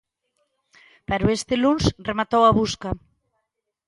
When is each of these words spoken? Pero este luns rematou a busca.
Pero 1.07 1.31
este 1.37 1.55
luns 1.63 1.85
rematou 2.09 2.41
a 2.45 2.51
busca. 2.59 2.89